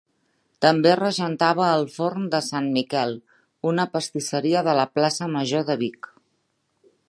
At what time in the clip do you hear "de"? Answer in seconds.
2.35-2.39, 4.69-4.77, 5.69-5.77